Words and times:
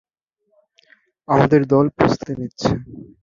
আমাদের 1.27 1.61
দল 1.71 1.85
প্রস্তুতী 1.97 2.33
নিচ্ছে। 2.39 2.71